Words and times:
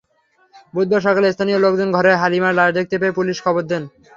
বুধবার 0.73 1.01
সকালে 1.07 1.27
স্থানীয় 1.31 1.59
লোকজন 1.61 1.89
ঘরে 1.97 2.11
হালিমার 2.21 2.57
লাশ 2.57 2.69
দেখতে 2.77 2.95
পেয়ে 3.01 3.17
পুলিশে 3.17 3.43
খবর 3.45 3.63
দেন। 3.71 3.83